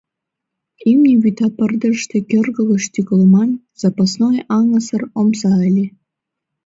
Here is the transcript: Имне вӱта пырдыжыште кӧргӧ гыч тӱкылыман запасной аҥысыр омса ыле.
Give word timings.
Имне 0.91 1.13
вӱта 1.23 1.47
пырдыжыште 1.57 2.17
кӧргӧ 2.29 2.61
гыч 2.71 2.83
тӱкылыман 2.93 3.49
запасной 3.81 4.37
аҥысыр 4.57 5.01
омса 5.19 5.51
ыле. 5.67 5.85